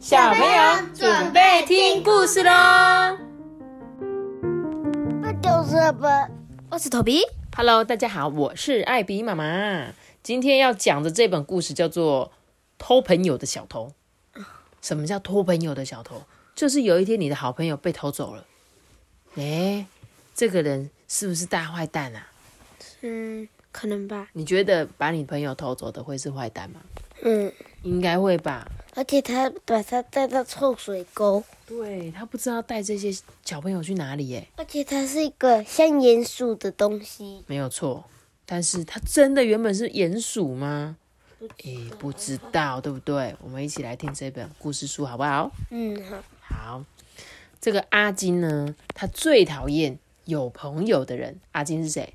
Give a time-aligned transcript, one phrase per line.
[0.00, 2.50] 小朋友准备听故事喽！
[5.20, 6.26] 那就是什么？
[6.70, 7.20] 我是头皮。
[7.54, 9.92] Hello，大家好，我是艾比妈妈。
[10.22, 12.28] 今天要讲的这本故事叫做
[12.78, 13.92] 《偷朋友的小偷》。
[14.80, 16.22] 什么叫偷朋友的小偷？
[16.54, 18.46] 就是有一天你的好朋友被偷走了，
[19.34, 19.84] 诶，
[20.34, 22.26] 这个人是不是大坏蛋啊？
[23.02, 24.28] 嗯，可能吧。
[24.32, 26.80] 你觉得把你朋友偷走的会是坏蛋吗？
[27.22, 27.52] 嗯，
[27.82, 28.70] 应该会吧。
[28.94, 37.44] 而且他把他带到臭水沟，对他不知道带这些小朋友去哪里耶，而且它是一个像鼹鼠的东西。
[37.46, 38.04] 没有错。
[38.44, 40.96] 但是他真的原本是鼹鼠吗？
[41.62, 43.36] 诶，不知道，对不对？
[43.40, 45.52] 我们一起来听这本故事书好不好？
[45.70, 46.84] 嗯，好，好，
[47.60, 51.38] 这个阿金呢，他最讨厌有朋友的人。
[51.52, 52.12] 阿金是谁？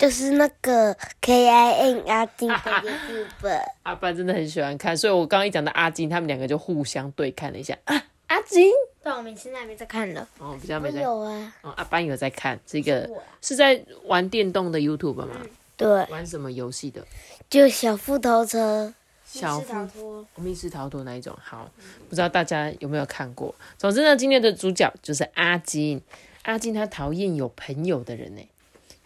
[0.00, 3.60] 就是那个 K I N 阿金的日本。
[3.84, 7.76] 阿班真的很喜欢看，所以我刚刚一讲到阿金，他们两个就互相对看了一下。
[7.84, 10.26] 啊，阿金，但我们现在没在看了。
[10.38, 11.02] 哦，比较我没在。
[11.02, 13.06] 有啊，哦，阿班有在看这个，
[13.42, 15.28] 是在玩电动的 YouTube 吗？
[15.76, 17.06] 对，玩什么游戏的？
[17.50, 18.94] 就小斧头车。
[19.26, 20.26] 小夫脱。
[20.36, 21.36] 密室逃脱那一种。
[21.42, 21.70] 好，
[22.08, 23.54] 不知道大家有没有看过？
[23.76, 26.00] 总之呢，今天的主角就是阿金。
[26.44, 28.40] 阿金他讨厌有朋友的人呢，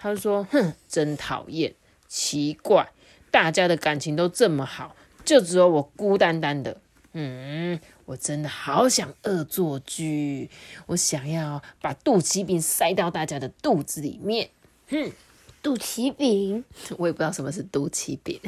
[0.05, 1.74] 他就说：“哼，真讨厌，
[2.06, 2.92] 奇怪，
[3.30, 6.78] 大家的感情都这么好，就只有我孤单单的。
[7.14, 10.50] 嗯，我真的好想恶作剧，
[10.88, 14.50] 我想要把肚脐饼塞到大家的肚子里面。
[14.91, 15.11] 哼
[15.62, 16.66] 肚脐饼，
[16.98, 18.39] 我也不知道什么是肚脐饼。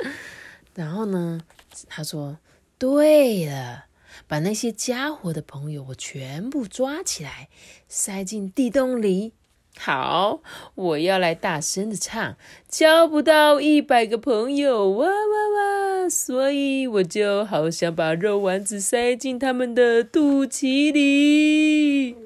[0.74, 1.42] 然后呢，
[1.88, 2.38] 他说
[2.78, 3.84] ：“对了，
[4.26, 7.50] 把那些家伙的朋友我全部抓起来，
[7.86, 9.34] 塞进地洞里。
[9.78, 10.40] 好，
[10.74, 12.36] 我要来大声的唱，
[12.68, 16.08] 交不到一百个朋友，哇哇哇！
[16.08, 22.16] 所以我就好想把肉丸子塞进他们的肚脐里。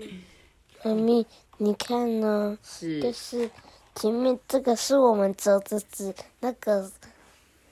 [0.83, 1.27] 妈 咪，
[1.59, 2.57] 你看呢？
[2.63, 3.51] 是就是
[3.95, 6.91] 前面这个是我们折着纸，那个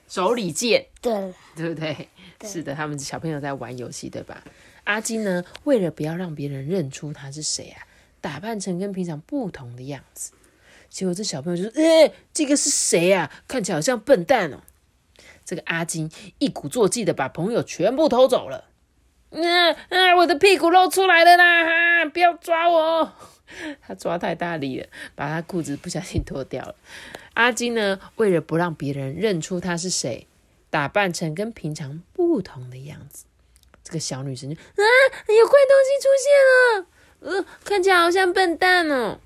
[0.08, 2.08] 手里剑。”对了，对不对？
[2.44, 4.42] 是的，他们小朋友在玩游戏，对吧？
[4.84, 7.86] 阿金呢，为了不要让别人认出他是谁啊，
[8.20, 10.32] 打扮成跟平常不同的样子。
[10.88, 13.30] 结果这小朋友就说：“哎、这个是谁啊？
[13.46, 14.60] 看起来好像笨蛋哦。”
[15.44, 18.64] 这个阿金一鼓作气的把朋友全部偷走了。
[19.30, 21.64] 嗯、嗯、我的屁股露出来了啦！
[21.64, 23.12] 哈， 不要抓我！
[23.80, 26.74] 他抓太大力了，把他裤子不小心脱掉了。
[27.34, 30.26] 阿金呢，为了不让别人认出他是谁，
[30.70, 33.24] 打扮成跟平常不同的样子。
[33.84, 34.84] 这个小女生就啊，
[35.28, 36.86] 有怪东西出现了，
[37.20, 39.18] 呃，看起来好像笨蛋哦。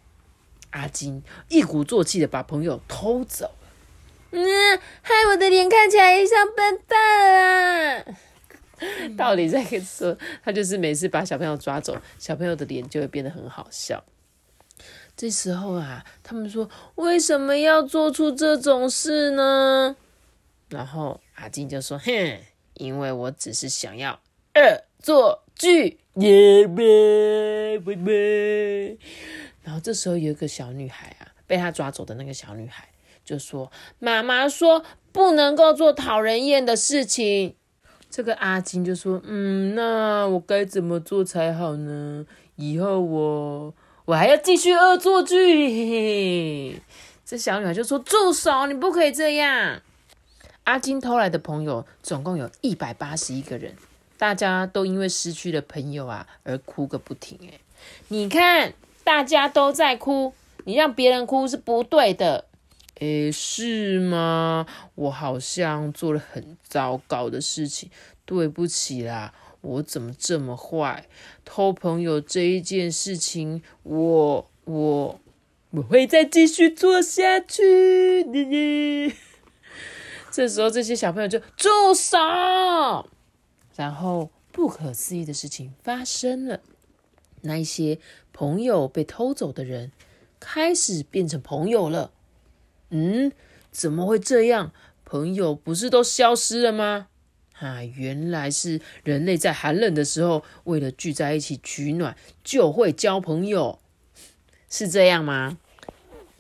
[0.71, 3.69] 阿金一鼓作气的把朋友偷走了，
[4.31, 8.05] 嗯，害我的脸看起来也像笨蛋啊。
[9.17, 14.03] 道理在说，他就是每次把小朋友抓走，小朋友的脸就会变得很好笑。
[15.15, 19.95] 这时候啊，他们说为什么要做出这种事呢？
[20.71, 22.41] 然后阿金就说：“哼，
[22.75, 24.19] 因为我只是想要
[24.55, 28.99] 恶作剧，耶呗呗呗。”
[29.63, 32.89] 然后这时候有一个小女孩啊，被他抓走的那个小女孩
[33.25, 37.55] 就说：“妈妈说不能够做讨人厌的事情。”
[38.11, 42.27] 这个阿金就说：“嗯，那我该怎么做才好呢？
[42.57, 43.75] 以后我
[44.05, 45.37] 我还要继续恶作剧。
[45.37, 46.83] 嘿嘿”
[47.25, 48.67] 这小女孩就说：“住手！
[48.67, 49.81] 你不可以这样。”
[50.65, 53.75] 阿金偷来的朋友总共有一百八十一个人，
[54.23, 57.37] 大家都因为失去了朋友啊而哭个不停。
[57.43, 57.59] 哎，
[58.07, 58.73] 你看，
[59.03, 60.33] 大家都在哭，
[60.65, 62.45] 你让别人哭是不对的。
[63.01, 64.65] 诶，是吗？
[64.95, 67.91] 我好像做了很糟糕的事情，
[68.25, 71.09] 对不起啦，我怎么这么坏？
[71.45, 75.21] 偷朋友这一件事情，我我
[75.71, 79.17] 我会再继续做下去。
[80.31, 82.17] 这时候，这些小朋友就住手，
[83.77, 86.61] 然后不可思议的事情发生了，
[87.43, 87.99] 那一些
[88.33, 89.93] 朋友被偷走的人
[90.39, 92.13] 开始变成朋友了。
[92.91, 93.33] 嗯，
[93.71, 94.73] 怎么会这样？
[95.05, 97.09] 朋友不是都消失了吗？
[97.59, 103.79] 啊，原来是人类在寒冷的时候，为了聚在一起取暖，就会交朋友，
[104.69, 105.59] 是这样吗？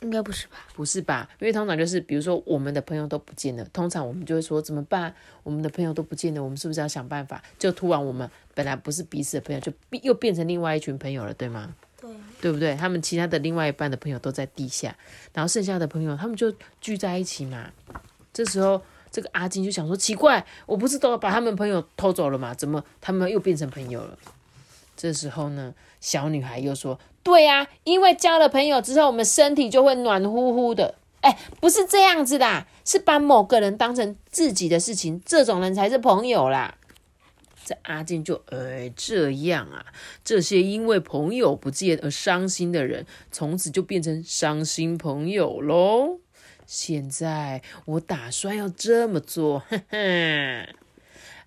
[0.03, 0.57] 应该不是吧？
[0.75, 1.29] 不是吧？
[1.41, 5.15] 因为通常就是，比如说我们的朋友都不见了，通常我们就会说怎么办？
[5.43, 7.43] 我们的朋友都不见了，我们是不是要想办法？
[7.59, 9.73] 就突然我们本来不是彼此的朋友，就
[10.03, 11.75] 又变成另外一群朋友了，对吗？
[12.01, 12.11] 对，
[12.41, 12.75] 对不对？
[12.75, 14.97] 他们其他的另外一半的朋友都在地下，
[15.33, 17.71] 然后剩下的朋友他们就聚在一起嘛。
[18.33, 22.53] 这时候这个阿金就想说，奇怪，我不是都把他们朋友偷走了吗？
[22.55, 24.19] 怎么他们又变成朋友了？
[24.97, 36.77] 这时候呢，小女孩又说：“对呀、因为交了朋友之后，我们身体就会暖乎乎的。”哎，不是这样子的，是把某个人当成自己的事情，这种人才是朋友啦。
[37.65, 39.87] 这阿金就哎这样啊，
[40.25, 46.19] 这些因为朋友不见而伤心的人，从此就变成伤心朋友喽。
[46.67, 50.69] 现在我打算要这么做，哈哈。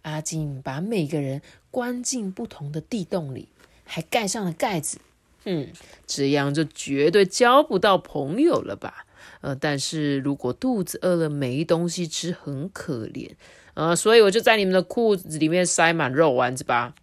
[0.05, 1.41] 阿金把每个人
[1.71, 3.49] 关进不同的地洞里，
[3.83, 4.99] 还盖上了盖子。
[5.45, 5.69] 嗯，
[6.05, 9.07] 这样就绝对交不到朋友了吧？
[9.41, 13.31] 呃，但是如果肚子饿了没东西吃，很可怜。
[13.73, 16.93] 呃，所以我就在你们的裤子里面塞满肉丸子吧。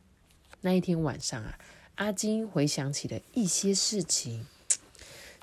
[0.61, 1.59] 那一天晚上啊，
[1.97, 4.47] 阿金回想起了一些事情。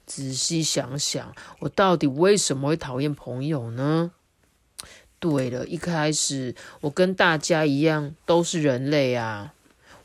[0.06, 4.12] 仔细想想，我到底为什么会讨厌朋友呢？
[5.20, 9.54] 对了，一开始我跟大家一样都是人类啊，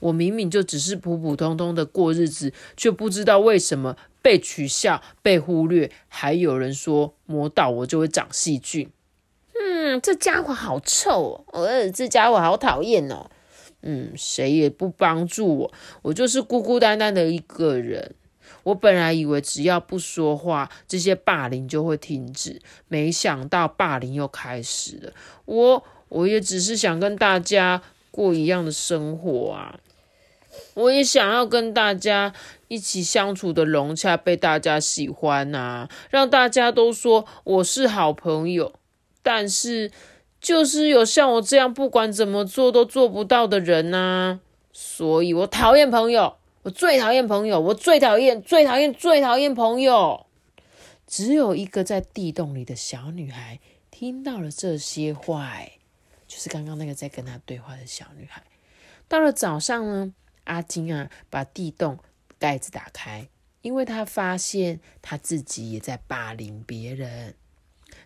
[0.00, 8.90] 我明明就只是普普通通的过日子，却不知道为什么被取笑、被忽略，还有人说摸到我就会长细菌。
[9.54, 11.62] 嗯，这家伙好臭哦！
[11.62, 13.30] 呃，这家伙好讨厌哦。
[13.82, 15.72] 嗯，谁也不帮助我，
[16.02, 18.14] 我就是孤孤单单的一个人。
[18.64, 25.12] 我本来以为只要不说话，这些霸凌就会停止，没想到霸凌又开始了。
[25.44, 29.78] 我我也只是想跟大家过一样的生活啊，
[30.74, 32.32] 我也想要跟大家
[32.68, 38.72] 一起相处的融洽，被大家喜欢呐、让大家都说我是好朋友。
[39.22, 39.90] 但是
[40.40, 44.40] 就是有像我这样不管怎么做都做不到的人呐、
[44.72, 46.36] 所以我讨厌朋友。
[46.64, 50.26] 我最讨厌朋友，我最讨厌、最讨厌、最讨厌朋友。
[51.06, 55.58] 只有一个在地洞里的小女孩听到了这些话，
[56.26, 58.42] 就是刚刚那个在跟她对话的小女孩。
[59.06, 60.14] 到了早上呢，
[60.44, 61.98] 阿金啊把地洞
[62.38, 63.28] 盖子打开，
[63.60, 67.34] 因为他发现他自己也在霸凌别人。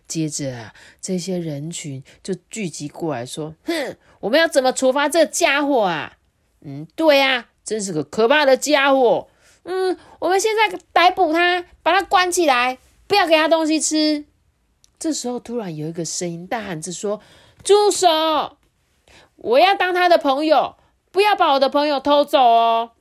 [0.05, 6.17] 接着啊，这些人群就聚集过来说：“哼，我们要怎么处罚这家伙啊？”
[6.59, 7.51] 嗯，对啊。
[7.69, 9.27] 真是个可怕的家伙！
[9.61, 14.25] 嗯，我们现在逮捕他，把他关起来，不要给他东西吃。
[14.97, 17.21] 这时候，突然有一个声音大喊着说
[17.63, 18.57] ：“住手！
[19.35, 20.77] 我要当他的朋友，
[21.11, 22.93] 不要把我的朋友偷走哦！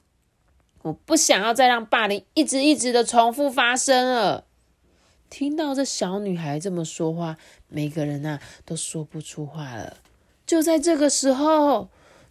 [0.83, 4.45] 我不想要再让霸凌一直一直的重复发生了。”
[5.31, 7.39] 听到这小女孩这么说话，
[7.69, 9.97] 每个人呐、都说不出话了。
[10.45, 11.89] 就在这个时候。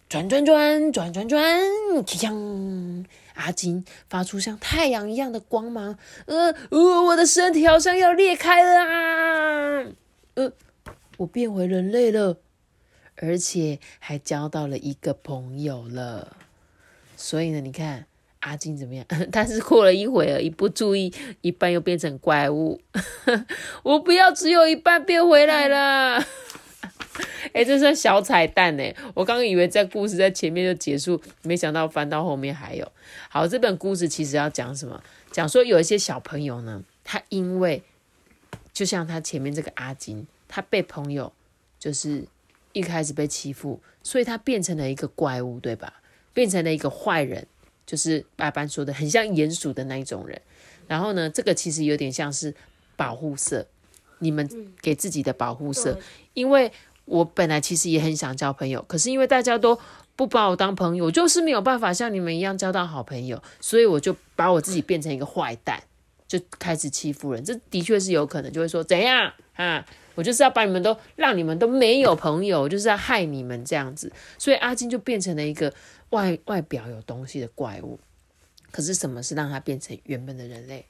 [0.08, 1.60] 转转转转转转，
[2.02, 3.04] 锵！
[3.34, 9.84] 阿金发出像太阳一样的光芒，呃呃，我的身体好像要裂开了啊！
[10.34, 10.52] 呃，
[11.18, 12.38] 我变回人类了，
[13.16, 16.36] 而且还交到了一个朋友了。
[17.14, 18.06] 所以呢，你看
[18.40, 19.04] 阿金怎么样？
[19.30, 21.12] 但是过了一会儿，一不注意，
[21.42, 22.80] 一半又变成怪物。
[23.82, 26.24] 我不要只有一半变回来了。
[27.52, 28.84] 哎、欸，这是小彩蛋呢！
[29.14, 32.92] 我刚刚以为在故事在前面就结束，没想到翻到后面还有。
[33.28, 35.02] 好，这本故事其实要讲什么？
[35.32, 37.82] 讲说有一些小朋友呢，他因为
[38.72, 41.32] 就像他前面这个阿金，他被朋友
[41.78, 42.24] 就是
[42.72, 45.94] 一开始被欺负，所以他变成了一个怪物，对吧？
[46.34, 47.46] 变成了一个坏人，
[47.86, 50.40] 就是爸班说的很像鼹鼠的那一种人。
[50.86, 52.54] 然后呢，这个其实有点像是
[52.96, 53.66] 保护色，
[54.18, 54.48] 你们
[54.80, 55.98] 给自己的保护色，
[56.34, 56.70] 因为。
[57.08, 59.78] 我本来其实也很想交朋友，可是因为大家都
[60.14, 65.82] 不把我当朋友，我就是没有办法像你们一样交到好朋友，所以我就把我自己变成一个坏蛋，
[66.26, 67.44] 就开始欺负人。
[67.44, 69.84] 这的确是有可能，就会说怎样啊？
[70.14, 74.12] 我就是要把你们都让你们都没有朋友，我就是要害你们这样子。
[74.36, 75.72] 所以阿金就变成了一个
[76.10, 78.00] 外外表有东西的怪物。
[78.72, 80.84] 可是什么是让他变成原本的人类？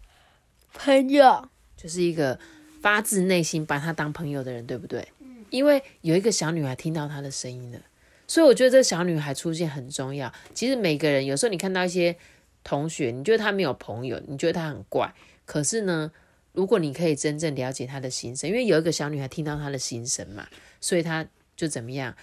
[0.72, 1.46] 朋友
[1.76, 2.38] 就是一个
[2.80, 5.06] 发自内心把他当朋友的人，对不对？
[5.50, 7.80] 因为有一个小女孩听到他的声音了，
[8.26, 10.32] 所以我觉得这小女孩出现很重要。
[10.54, 12.16] 其实每个人有时候你看到一些
[12.64, 15.14] 同学，你觉得他没有朋友，你觉得他很怪，
[15.44, 16.12] 可是呢，
[16.52, 20.46] 如果你可以真正了解他的心声，因为有一个小女孩听到他的心声嘛，
[20.80, 21.26] 所以她
[21.56, 22.14] 就怎么样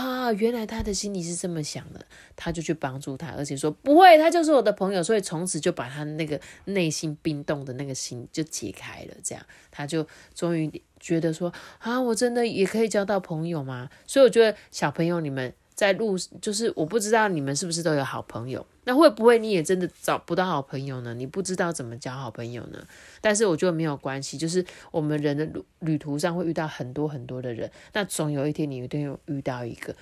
[0.00, 0.32] 啊？
[0.32, 10.70] 原来他的心里是这么想的，他就去帮助他，而且说不会，他就是我的朋友，所以从此就把他那个内心冰冻的那个心就解开了，这样他就终于。
[10.98, 13.90] 觉得说啊，我真的也可以交到朋友吗？
[14.06, 21.14] 所以我觉得小朋友你们在路，就是我不知道你们是不是都有好朋友，那会不会你也真的找不到好朋友呢？
[21.14, 22.84] 你不知道怎么交好朋友呢？
[23.20, 29.94] 但是我觉得没有关系，就是我们人的旅旅途上会遇到很多很多的人，那总有一天你一定有遇到一个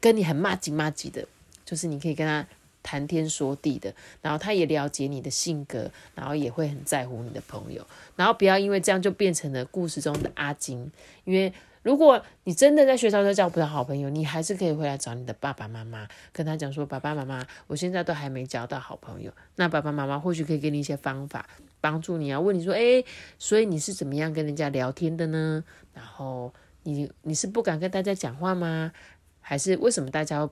[0.00, 1.26] 跟你很骂吉骂吉的，
[1.64, 2.46] 就是你可以跟他。
[2.86, 10.92] 谈天说地的，然后他也了解你的性格，然后也会很在乎你的朋友，然后不要因为这样就变成了故事中的阿金。
[11.24, 11.52] 因为
[11.82, 21.48] 如果你真的在学校都交不到好朋友，你还是可以回来找你的爸爸妈妈，跟他讲说：“爸爸妈妈，我现在都还没交到好朋友。”那爸爸妈妈或许可以给你一些方法，
[21.80, 22.38] 帮助你啊。
[22.38, 23.04] 问你说：“诶，
[23.38, 25.64] 所以你是怎么样跟人家聊天的呢？
[25.92, 26.52] 然后
[26.84, 28.92] 你你是不敢跟大家讲话吗？
[29.40, 30.48] 还是为什么大家？”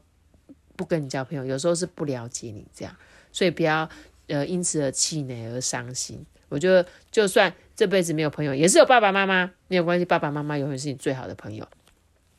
[0.77, 2.97] 不跟你交朋友，有时候是不了解你这样，
[3.33, 3.89] 所以不要
[4.29, 6.25] 呃因此而气馁而伤心。
[6.49, 11.67] 我觉得就算这辈子没有朋友，也是有爸爸妈妈，没有关系，爸爸妈妈永远是你最好的朋友。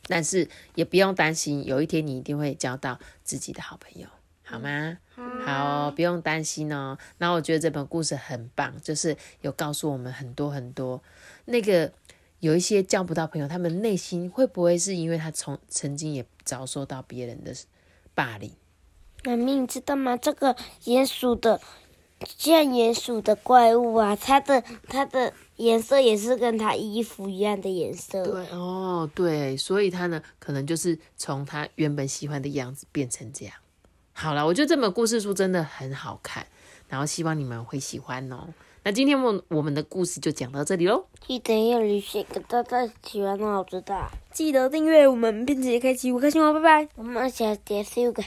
[0.08, 4.08] 但是也不用担心，有一天你一定会交到自己的好朋友，
[4.44, 5.00] 好吗？
[5.44, 6.98] 好，不用担心哦。
[7.18, 11.02] 然后我觉得这本故事很棒，就是有告诉我们很多很多
[11.46, 11.92] 那个
[12.40, 17.54] 有一些交不到朋友，他们内心会不会是因为他从曾经也遭受到别人的。
[18.16, 18.52] 霸凌，
[19.26, 20.18] 妈咪，你知道吗？
[20.18, 20.56] 这个
[20.86, 21.62] 鼹鼠的，
[22.38, 28.24] 像鼹鼠的怪物啊，它的它的颜色也是跟它衣服一样的颜色。
[28.24, 33.54] 对哦，对，所以它呢，可能就是从它原本喜欢的样子变成这样。
[34.14, 36.48] 好了，我觉得这本故事书真的很好看，
[36.88, 38.48] 然后希望你们会喜欢哦。
[38.88, 41.06] 那今天我我们的故事就讲到这里喽。
[41.26, 44.08] 记得要留下个大家喜欢哦，知道。
[44.32, 46.88] 记得订阅我们，并且开启五颗星哦，拜拜。
[46.96, 48.22] 我们下节是个。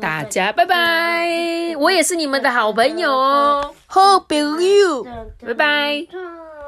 [0.00, 5.04] 大家拜拜，我也是你们的好朋友哦，好朋友，
[5.46, 6.04] 拜拜。